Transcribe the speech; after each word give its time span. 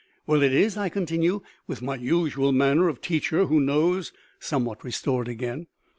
"Well 0.25 0.41
it 0.41 0.51
is," 0.51 0.77
I 0.77 0.89
continue, 0.89 1.41
with 1.67 1.83
my 1.83 1.93
usual 1.93 2.51
manner 2.51 2.89
of 2.89 3.01
teacher 3.01 3.45
who 3.45 3.59
knows 3.59 4.11
somewhat 4.39 4.83
restored 4.83 5.27
again. 5.27 5.67